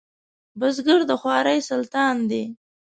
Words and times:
بزګر 0.59 0.99
د 1.09 1.11
خوارۍ 1.21 1.59
سلطان 1.69 2.15
دی 2.29 2.43